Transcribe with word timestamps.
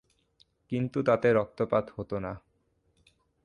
কিন্তু 0.71 0.99
তাতে 1.03 1.27
রক্তপাত 1.33 1.85
হতো 1.97 2.15
না। 2.19 2.33